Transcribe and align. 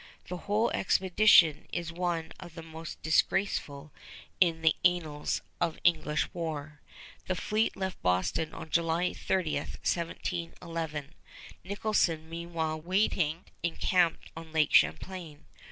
The 0.29 0.37
whole 0.37 0.71
expedition 0.71 1.67
is 1.71 1.93
one 1.93 2.31
of 2.39 2.55
the 2.55 2.63
most 2.63 2.99
disgraceful 3.03 3.93
in 4.39 4.63
the 4.63 4.75
annals 4.83 5.43
of 5.61 5.77
English 5.83 6.27
war. 6.33 6.81
The 7.27 7.35
fleet 7.35 7.75
left 7.77 8.01
Boston 8.01 8.51
on 8.51 8.71
July 8.71 9.13
30, 9.13 9.57
1711, 9.57 11.13
Nicholson 11.63 12.27
meanwhile 12.27 12.81
waiting 12.81 13.45
encamped 13.61 14.31
on 14.35 14.51
Lake 14.51 14.73
Champlain. 14.73 15.45